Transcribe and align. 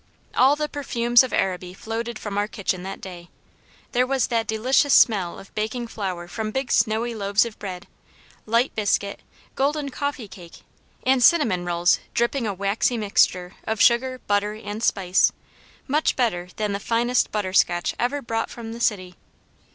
All 0.33 0.55
the 0.55 0.67
perfumes 0.67 1.21
of 1.21 1.31
Araby 1.31 1.75
floated 1.75 2.17
from 2.17 2.35
our 2.35 2.47
kitchen 2.47 2.81
that 2.81 3.01
day. 3.01 3.29
There 3.91 4.07
was 4.07 4.29
that 4.29 4.47
delicious 4.47 4.95
smell 4.95 5.37
of 5.37 5.53
baking 5.53 5.85
flour 5.89 6.27
from 6.27 6.49
big 6.49 6.71
snowy 6.71 7.13
loaves 7.13 7.45
of 7.45 7.59
bread, 7.59 7.85
light 8.47 8.73
biscuit, 8.73 9.19
golden 9.53 9.89
coffee 9.89 10.27
cake, 10.27 10.63
and 11.05 11.21
cinnamon 11.21 11.65
rolls 11.65 11.99
dripping 12.15 12.47
a 12.47 12.53
waxy 12.55 12.97
mixture 12.97 13.53
of 13.65 13.79
sugar, 13.79 14.17
butter, 14.25 14.55
and 14.55 14.81
spice, 14.81 15.31
much 15.87 16.15
better 16.15 16.47
than 16.55 16.71
the 16.71 16.79
finest 16.79 17.31
butterscotch 17.31 17.93
ever 17.99 18.23
brought 18.23 18.49
from 18.49 18.73
the 18.73 18.81
city. 18.81 19.17